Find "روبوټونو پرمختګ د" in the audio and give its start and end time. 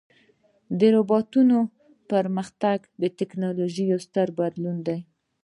0.95-3.03